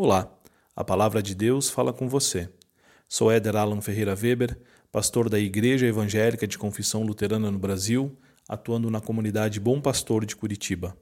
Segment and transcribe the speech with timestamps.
[0.00, 0.32] Olá,
[0.76, 2.48] a palavra de Deus fala com você.
[3.08, 4.56] Sou Éder Alan Ferreira Weber,
[4.92, 8.16] pastor da Igreja Evangélica de Confissão Luterana no Brasil,
[8.48, 10.96] atuando na comunidade Bom Pastor de Curitiba.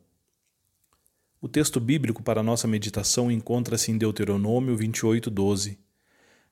[1.42, 5.78] O texto bíblico para nossa meditação encontra-se em Deuteronômio 28, 12.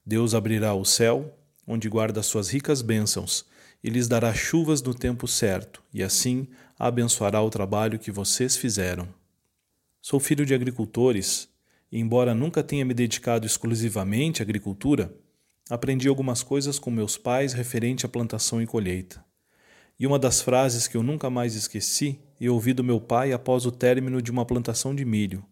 [0.05, 1.35] Deus abrirá o céu,
[1.67, 3.47] onde guarda suas ricas bênçãos,
[3.83, 6.47] e lhes dará chuvas no tempo certo, e assim
[6.79, 9.09] abençoará o trabalho que vocês fizeram.
[10.03, 11.54] Sou filho de agricultores
[12.01, 15.15] embora nunca tenha me dedicado exclusivamente à agricultura,
[15.71, 19.25] aprendi algumas coisas com meus pais referente à plantação e colheita.
[19.99, 23.65] E uma das frases que eu nunca mais esqueci e ouvi do meu pai após
[23.65, 25.45] o término de uma plantação de milho.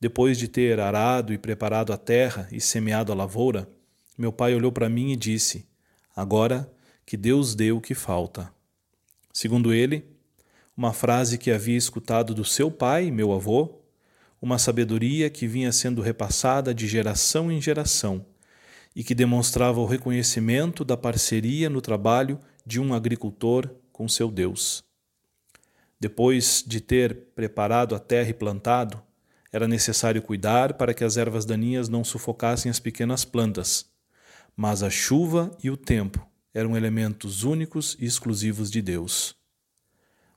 [0.00, 3.68] Depois de ter arado e preparado a terra e semeado a lavoura,
[4.16, 5.66] meu pai olhou para mim e disse:
[6.14, 6.72] Agora
[7.04, 8.52] que Deus deu o que falta.
[9.32, 10.04] Segundo ele,
[10.76, 13.83] uma frase que havia escutado do seu pai, meu avô,
[14.44, 18.26] uma sabedoria que vinha sendo repassada de geração em geração
[18.94, 24.84] e que demonstrava o reconhecimento da parceria no trabalho de um agricultor com seu Deus.
[25.98, 29.02] Depois de ter preparado a terra e plantado,
[29.50, 33.86] era necessário cuidar para que as ervas daninhas não sufocassem as pequenas plantas,
[34.54, 39.34] mas a chuva e o tempo eram elementos únicos e exclusivos de Deus.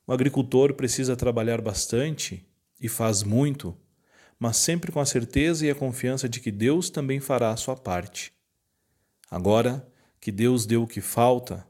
[0.07, 2.47] O agricultor precisa trabalhar bastante
[2.79, 3.77] e faz muito
[4.39, 7.75] mas sempre com a certeza e a confiança de que Deus também fará a sua
[7.75, 8.33] parte.
[9.29, 9.87] Agora
[10.19, 11.65] que Deus deu o que falta,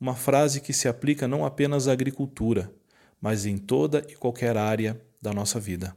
[0.00, 2.72] uma frase que se aplica não apenas à agricultura,
[3.20, 5.96] mas em toda e qualquer área da nossa vida.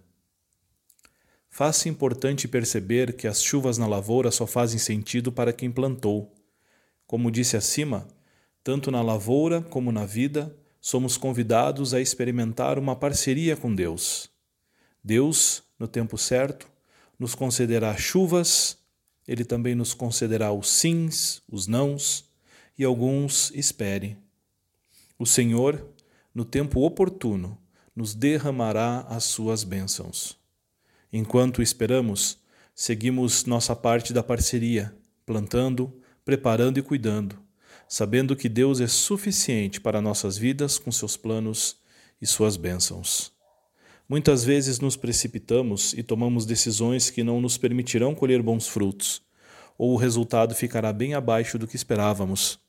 [1.49, 6.33] Faz-se importante perceber que as chuvas na lavoura só fazem sentido para quem plantou.
[7.05, 8.07] Como disse acima,
[8.63, 14.31] tanto na lavoura como na vida, somos convidados a experimentar uma parceria com Deus.
[15.03, 16.69] Deus no tempo certo,
[17.17, 18.77] nos concederá chuvas,
[19.27, 22.29] ele também nos concederá os sims, os nãos,
[22.77, 24.15] e alguns espere.
[25.17, 25.83] O Senhor,
[26.35, 27.57] no tempo oportuno,
[27.95, 30.37] nos derramará as suas bênçãos.
[31.11, 32.37] Enquanto esperamos,
[32.75, 34.95] seguimos nossa parte da parceria,
[35.25, 37.39] plantando, preparando e cuidando,
[37.87, 41.77] sabendo que Deus é suficiente para nossas vidas com seus planos
[42.21, 43.40] e suas bênçãos.
[44.11, 49.21] Muitas vezes nos precipitamos e tomamos decisões que não nos permitirão colher bons frutos,
[49.77, 52.59] ou o resultado ficará bem abaixo do que esperávamos.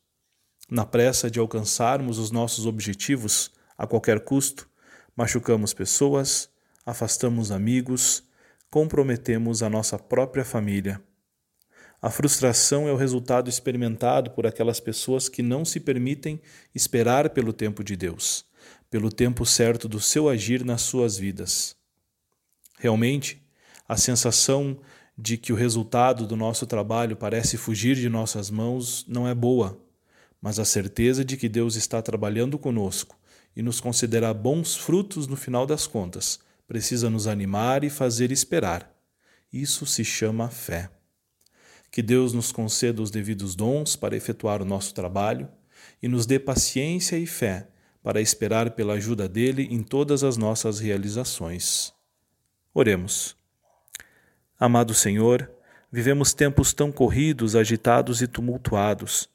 [0.71, 4.71] Na pressa de alcançarmos os nossos objetivos a qualquer custo,
[5.17, 6.49] machucamos pessoas,
[6.87, 8.23] afastamos amigos,
[8.71, 11.03] comprometemos a nossa própria família.
[12.01, 16.41] A frustração é o resultado experimentado por aquelas pessoas que não se permitem
[16.73, 18.45] esperar pelo tempo de Deus
[18.93, 21.75] pelo tempo certo do seu agir nas suas vidas.
[22.79, 23.43] Realmente,
[23.89, 24.79] a sensação
[25.17, 29.81] de que o resultado do nosso trabalho parece fugir de nossas mãos não é boa,
[30.43, 33.19] mas a certeza de que Deus está trabalhando conosco
[33.57, 36.39] e nos concederá bons frutos no final das contas
[36.69, 38.95] precisa nos animar e fazer esperar.
[39.51, 40.91] Isso se chama fé.
[41.91, 45.49] Que Deus nos conceda os devidos dons para efetuar o nosso trabalho
[46.03, 47.72] e nos dê paciência e fé
[48.03, 51.93] para esperar pela ajuda dele em todas as nossas realizações.
[52.75, 53.37] Oremos.
[54.59, 55.51] Amado Senhor,
[55.91, 59.29] vivemos tempos tão corridos, agitados e tumultuados.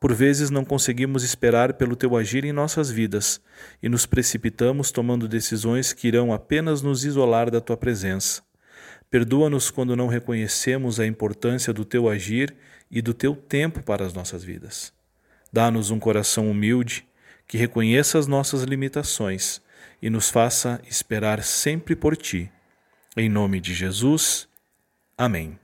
[0.00, 3.40] Por vezes não conseguimos esperar pelo teu agir em nossas vidas
[3.82, 8.42] e nos precipitamos tomando decisões que irão apenas nos isolar da tua presença.
[9.10, 12.54] Perdoa-nos quando não reconhecemos a importância do teu agir
[12.90, 14.92] e do teu tempo para as nossas vidas.
[15.52, 17.07] Dá-nos um coração humilde
[17.48, 19.60] que reconheça as nossas limitações
[20.00, 22.52] e nos faça esperar sempre por Ti.
[23.16, 24.46] Em nome de Jesus.
[25.16, 25.58] Amém.